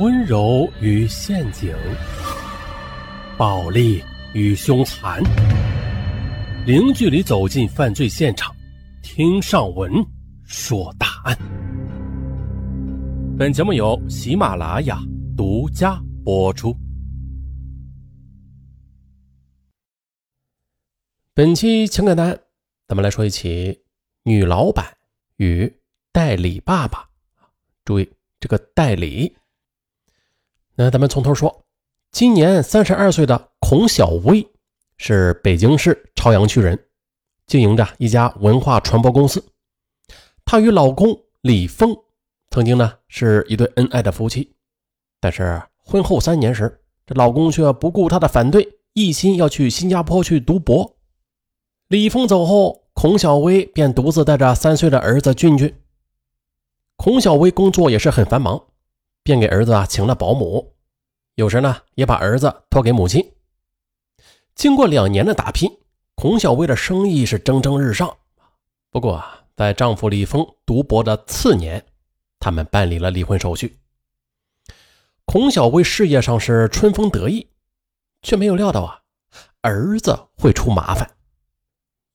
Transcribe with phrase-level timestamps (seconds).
[0.00, 1.72] 温柔与陷阱，
[3.38, 4.02] 暴力
[4.32, 5.22] 与凶残，
[6.66, 8.52] 零距离走进犯罪现场，
[9.04, 10.04] 听上文
[10.42, 11.38] 说大案。
[13.38, 14.98] 本节目由喜马拉雅
[15.36, 16.76] 独家播出。
[21.34, 22.36] 本期情感单，
[22.88, 23.80] 咱们来说一起
[24.24, 24.84] 女老板
[25.36, 25.72] 与
[26.10, 27.08] 代理爸爸。
[27.84, 29.32] 注意这个代理。
[30.76, 31.64] 那咱们从头说，
[32.10, 34.44] 今年三十二岁的孔小薇
[34.96, 36.86] 是北京市朝阳区人，
[37.46, 39.44] 经营着一家文化传播公司。
[40.44, 41.96] 她与老公李峰
[42.50, 44.52] 曾经呢是一对恩爱的夫妻，
[45.20, 50.96] 但是婚后三年时，这老公却不顾她的反对，一心要去新加坡去读博。
[51.86, 55.72] 李峰走后，孔小薇便独自带着三岁的儿子俊俊。
[56.96, 58.60] 孔小薇工作也是很繁忙，
[59.24, 60.74] 便给儿子啊请了保姆，
[61.34, 63.32] 有时呢也把儿子托给母亲。
[64.54, 65.68] 经过两年的打拼，
[66.14, 68.16] 孔小薇的生意是蒸蒸日上。
[68.90, 71.84] 不过啊，在丈夫李峰读博的次年，
[72.38, 73.78] 他们办理了离婚手续。
[75.24, 77.48] 孔小薇事业上是春风得意，
[78.20, 79.00] 却没有料到啊，
[79.62, 81.10] 儿子会出麻烦。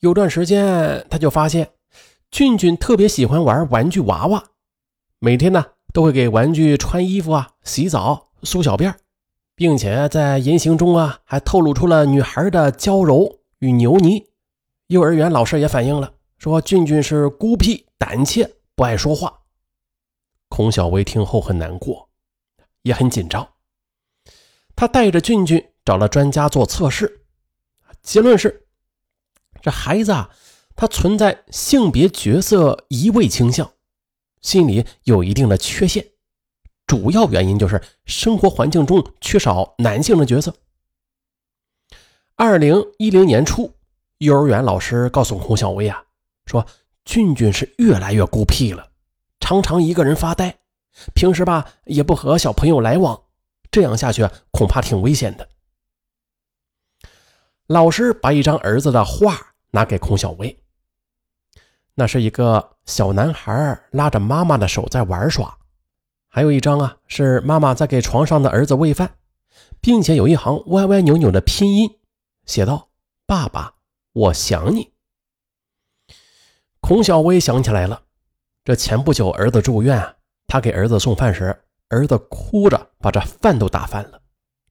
[0.00, 1.72] 有段时间，他就发现
[2.32, 4.44] 俊俊特别喜欢玩玩具娃娃，
[5.20, 5.64] 每天呢
[5.96, 8.94] 都会给玩具穿衣服啊、洗澡、梳小辫，
[9.54, 14.26] 并且在言行中啊还透露出了女孩的娇柔与牛腻。
[14.88, 19.44] 幼儿园老师也反映了，说俊俊是孤僻、胆怯、不爱说话。
[20.50, 22.10] 孔小薇听后很难过，
[22.82, 23.48] 也很紧张。
[24.74, 27.22] 她带着俊俊找了专家做测试，
[28.02, 28.66] 结论是。
[29.62, 30.28] 这孩子啊，
[30.74, 33.72] 他存在性别角色移位倾向，
[34.46, 36.06] 心理有一定的缺陷，
[36.86, 40.54] 主要原因就是生活环境中缺少男性的角色。
[42.36, 43.74] 二零一零年初，
[44.18, 46.04] 幼儿园老师告诉孔小薇啊，
[46.46, 46.64] 说
[47.04, 48.88] 俊俊是越来越孤僻了，
[49.40, 50.56] 常常一个人发呆，
[51.12, 53.20] 平时吧也不和小朋友来往，
[53.72, 55.48] 这样下去恐怕挺危险的。
[57.66, 59.54] 老师把一张儿子的画。
[59.72, 60.58] 拿给孔小薇，
[61.96, 65.58] 那是一个小男孩拉着妈妈的手在玩耍，
[66.28, 69.16] 还有一张啊，是妈妈在给床上的儿子喂饭，
[69.80, 71.98] 并且有一行歪歪扭扭的拼音，
[72.46, 72.88] 写道
[73.26, 73.74] ：“爸爸，
[74.12, 74.92] 我想你。”
[76.80, 78.02] 孔小薇想起来了，
[78.64, 80.16] 这前不久儿子住院，
[80.46, 84.20] 他给儿子送饭时，儿子哭着把这饭都打翻了，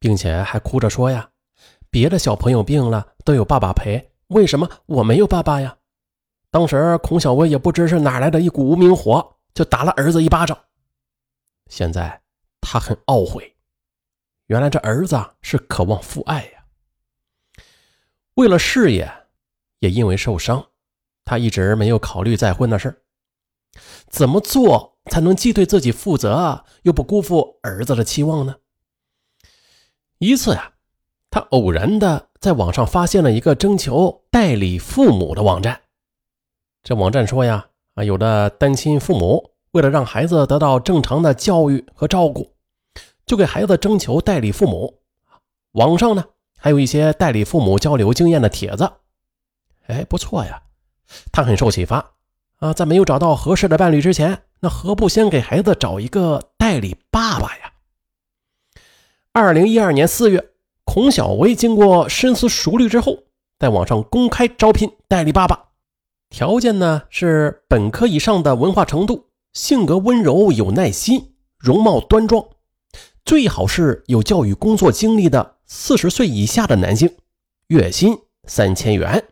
[0.00, 1.30] 并且还哭着说呀
[1.90, 5.76] ：“别的小朋友病了都有爸爸陪。”为什么我没有爸爸呀？
[6.50, 10.58] 当时孔小薇也不知是哪来的一股无名火，就打了儿子一巴掌。
[11.68, 12.22] 现在
[12.60, 13.56] 他很懊悔，
[14.46, 16.64] 原来这儿子是渴望父爱呀。
[18.34, 19.10] 为了事业，
[19.78, 20.66] 也因为受伤，
[21.24, 23.02] 他一直没有考虑再婚的事
[24.08, 28.56] 怎么做才能既对自己负责，又不辜负儿子的期望呢？
[30.18, 30.72] 一次呀。
[31.32, 35.80] 他偶然的在网上发现了一个征求代理父母的网站。
[36.82, 42.52] 这网站说呀，啊，有的单亲父母为了让孩子得到正常的教育和照顾，
[43.26, 45.00] 就给孩子征求代理父母。
[45.72, 46.24] 网上呢
[46.58, 48.90] 还有一些代理父母交流经验的帖子。
[49.86, 50.62] 哎，不错呀，
[51.30, 52.12] 他很受启发
[52.56, 57.72] 啊，在没有找到合适的伴侣之前，那何不先给孩子找一个代理爸爸呀？
[59.32, 60.46] 二零一二年四月。
[60.82, 63.16] 孔小薇经过深思熟虑之后，
[63.60, 65.68] 在网上公开招聘代理爸爸，
[66.30, 72.46] 条件呢是本科以上的文化程度，性格温柔有耐心，容貌端庄，
[73.24, 77.16] 最好是有教育工作经历的四十岁以下的男性，
[77.66, 79.26] 月薪三千元。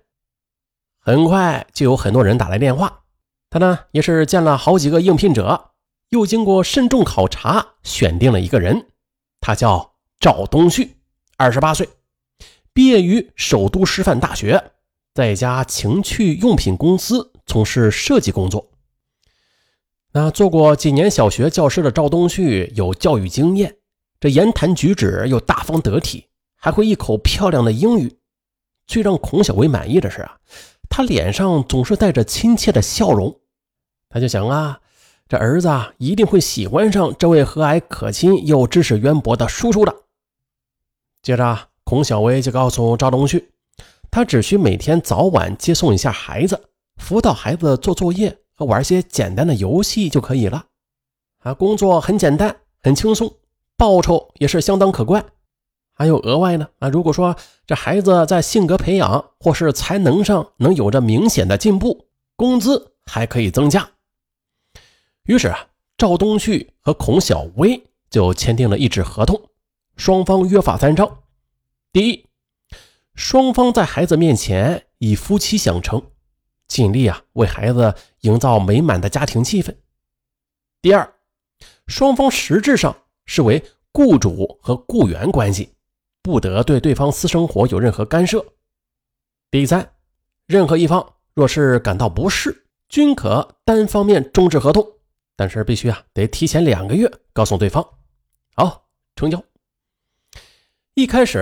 [0.98, 3.04] 很快就有很多人打来电话，
[3.48, 5.70] 他呢也是见了好几个应聘者，
[6.10, 8.88] 又经过慎重考察，选定了一个人，
[9.40, 10.96] 他叫赵东旭。
[11.36, 11.88] 二十八岁，
[12.72, 14.72] 毕业于首都师范大学，
[15.18, 18.70] 在一家情趣用品公司从事设计工作。
[20.12, 23.78] 那做过几年小学教师的赵东旭有教育经验，
[24.20, 28.16] 这言谈举止又大方得体，还会一口漂亮的英语。
[28.86, 30.38] 最让孔小薇满意的是啊，
[30.88, 33.40] 他脸上总是带着亲切的笑容。
[34.08, 34.78] 他就想啊，
[35.28, 39.92] 这儿子啊一定会喜欢上这位和蔼可亲又知识渊博的叔叔的。
[41.22, 43.50] 接着，孔小薇就告诉赵东旭，
[44.10, 50.66] 他只需每天早晚接送一下孩子，辅导孩子做作业和玩些简单的游戏就可以了。
[51.40, 53.32] 啊，工作很简单，很轻松，
[53.76, 55.24] 报酬也是相当可观。
[55.94, 62.06] 还有额外呢啊，如果说这孩子在性格培养或是才能上能有着明显的进步，
[62.36, 63.88] 工资还可以增加。
[65.24, 65.66] 于是啊，
[65.96, 69.40] 赵东旭和孔小薇就签订了一纸合同，
[69.96, 71.18] 双方约法三章：
[71.92, 72.26] 第一，
[73.18, 76.00] 双方在孩子面前以夫妻相称，
[76.68, 79.74] 尽力啊为孩子营造美满的家庭气氛；
[80.80, 81.14] 第二，
[81.88, 83.60] 双方实质上是为
[83.92, 85.74] 雇主和雇员关系。
[86.22, 88.44] 不得对对方私生活有任何干涉。
[89.50, 89.94] 第三，
[90.46, 94.86] 任何一方若是感到不适，均可单方面终止合同，
[95.34, 97.84] 但是必须啊得提前两个月告诉对方。
[98.54, 98.86] 好，
[99.16, 99.42] 成交。
[100.94, 101.40] 一开始，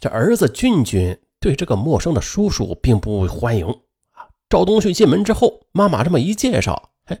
[0.00, 3.66] 这儿子俊俊对这个陌生的叔叔并不欢迎
[4.12, 4.26] 啊。
[4.48, 7.20] 赵东旭进门之后，妈妈这么一介绍，嘿，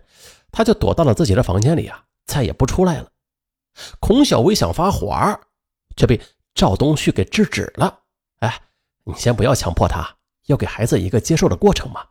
[0.50, 3.10] 他就躲到了自己的房间里啊，再也不出来了。
[4.00, 5.40] 孔小薇想发火，
[5.96, 6.20] 却被。
[6.52, 8.00] 赵东旭给制止了。
[8.40, 8.60] 哎，
[9.04, 10.16] 你先不要强迫他，
[10.46, 12.04] 要给孩子一个接受的过程嘛。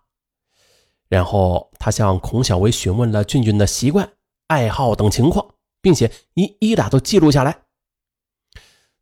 [1.10, 4.14] 然后他向孔小薇询问了俊俊的习惯、
[4.48, 7.64] 爱好等情况，并且一一的都记录下来。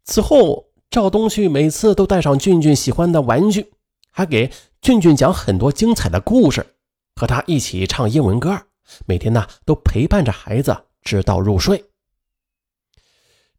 [0.04, 3.72] 此后，赵东旭每次都带上俊俊喜欢的玩具，
[4.12, 4.51] 还给
[4.81, 6.75] 俊俊讲很多精彩的故事，
[7.16, 8.68] 和他一起唱英文歌，
[9.06, 11.86] 每天呢都陪伴着孩子直到入睡。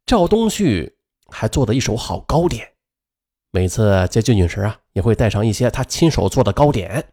[0.04, 0.96] 赵东旭。
[1.30, 2.66] 还做的一手好糕点，
[3.50, 7.12] 每次接俊俊时啊，也会带上一些他亲手做的糕点。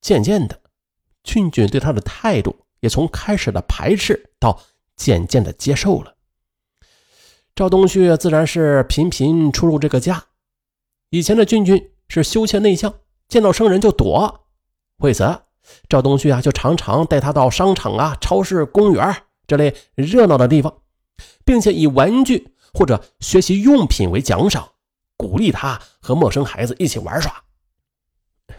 [0.00, 0.60] 渐渐的，
[1.24, 4.62] 俊俊对他的态度也从开始的排斥到
[4.94, 6.15] 渐渐的接受了。
[7.56, 10.24] 赵东旭自然是频频出入这个家。
[11.08, 12.92] 以前的俊俊是羞怯内向，
[13.28, 14.44] 见到生人就躲，
[14.98, 15.40] 为此，
[15.88, 20.82] 赵东旭啊就常常带他到商场啊、超市、公园这类热闹的地方，
[21.46, 22.52] 并且以玩具。
[22.74, 24.72] 或者学习用品为奖赏，
[25.16, 27.44] 鼓励他和陌生孩子一起玩耍。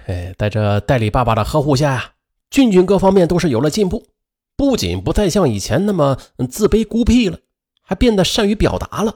[0.07, 2.13] 哎，在这代理爸爸的呵护下呀，
[2.49, 4.07] 俊俊各方面都是有了进步，
[4.55, 6.17] 不仅不再像以前那么
[6.49, 7.37] 自卑孤僻了，
[7.87, 9.15] 还变得善于表达了。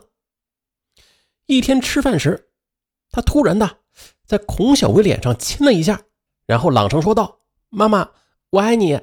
[1.45, 2.47] 一天吃饭时，
[3.11, 3.79] 他突然的
[4.25, 6.01] 在孔小薇脸上亲了一下，
[6.45, 8.11] 然后朗声说道：“妈妈，
[8.51, 8.97] 我爱你。”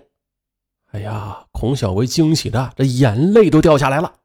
[0.92, 4.20] 哎呀，孔小薇惊喜的这眼泪都掉下来了。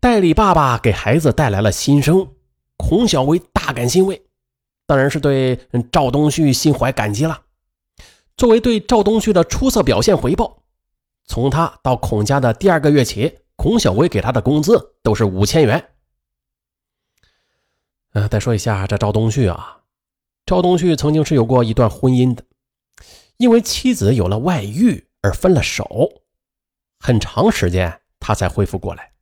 [0.00, 2.34] 代理爸爸给孩子带来了新生，
[2.76, 4.26] 孔小薇大感欣慰，
[4.86, 7.42] 当然是对赵东旭心怀感激了。
[8.36, 10.64] 作为对赵东旭的出色表现回报，
[11.24, 15.90] 从他到孔家的第二个月起，孔小薇给他的工资都是五千元。
[18.12, 19.82] 呃，再说一下这赵东旭啊，
[20.46, 22.44] 赵东旭曾经是有过一段婚姻的，
[23.38, 26.22] 因为妻子有了外遇而分了手，
[27.00, 29.12] 很长时间他才恢复过来。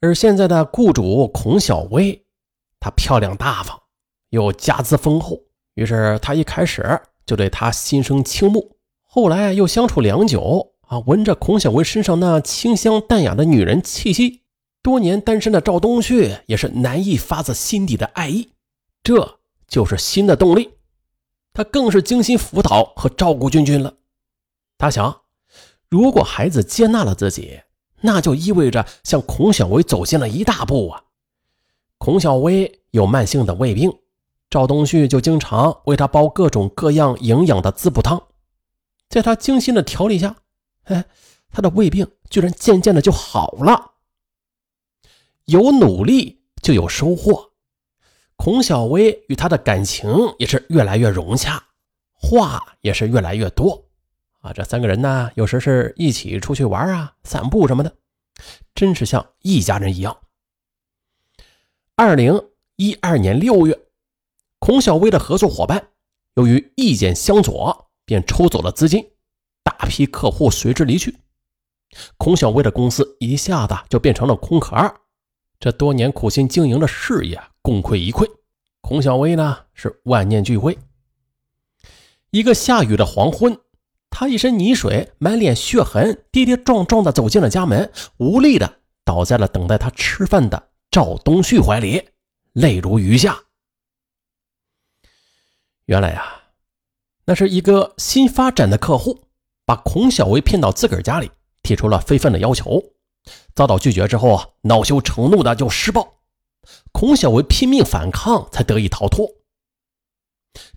[0.00, 2.26] 而现在的雇主孔小薇，
[2.78, 3.80] 她漂亮大方，
[4.28, 5.40] 又家资丰厚，
[5.72, 8.76] 于是他一开始就对她心生倾慕。
[9.02, 14.42] 后来又相处良久闻着孔小薇身上那清香淡雅的女人气息，
[14.82, 18.50] 多年单身的赵东旭也是难以发自心底的爱意。
[19.02, 20.70] 这就是新的动力，
[21.52, 23.94] 他更是精心辅导和照顾君君了。
[24.78, 25.22] 他想，
[25.88, 27.60] 如果孩子接纳了自己。
[28.06, 31.04] 那就意味着向孔小薇走近了一大步啊！
[31.96, 33.90] 孔小薇有慢性的胃病，
[34.50, 38.22] 赵东旭就经常为她煲各种各样营养的滋补汤。
[39.08, 40.36] 在他精心的调理下，
[40.84, 41.04] 哎，
[41.50, 43.92] 他的胃病居然渐渐的就好了。
[45.46, 47.52] 有努力就有收获，
[48.36, 51.62] 孔小薇与他的感情也是越来越融洽，
[52.12, 53.86] 话也是越来越多。
[54.40, 57.96] 啊，这三个人呢，有时是一起出去玩啊、散步什么的，
[58.74, 60.18] 真是像一家人一样。
[61.94, 63.78] 二零一二年六月，
[64.58, 65.88] 孔小薇的合作伙伴
[66.34, 69.12] 由于意见相左，便抽走了资金，
[69.78, 71.16] 大批客户随之离去，
[72.16, 74.94] 孔小薇的公司一下子就变成了空壳儿，
[75.58, 78.28] 这多年苦心经营的事业功亏一篑，
[78.80, 80.78] 孔小薇呢是万念俱灰。
[82.30, 83.58] 一个下雨的黄昏。
[84.16, 92.10] 他一身泥水，满脸血痕，跌跌撞撞地走进了家门，无力地倒在了等待他吃饭的赵东旭怀里，
[92.52, 93.36] 泪如雨下。
[95.86, 96.42] 原来呀，
[97.24, 99.24] 那是一个新发展的客户，
[99.64, 101.30] 把孔小薇骗到自个儿家里，
[101.62, 102.82] 提出了非分的要求，
[103.54, 106.14] 遭到拒绝之后啊，恼羞成怒的就施暴，
[106.92, 109.28] 孔小薇拼命反抗，才得以逃脱。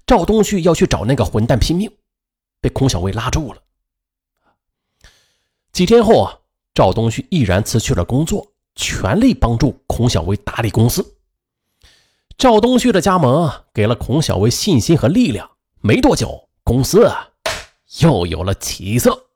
[0.05, 1.91] 赵东旭要去找那个混蛋拼命。
[2.59, 3.61] 被孔小薇拉住了。
[5.71, 6.39] 几天后啊，
[6.73, 11.17] 赵东旭毅然辞去了工作，全力帮助孔小薇打理公司。
[12.35, 15.47] 赵东旭的加盟给了孔小薇信心和力量，
[15.81, 17.29] 没多久，公司啊
[18.01, 19.26] 又有了起色。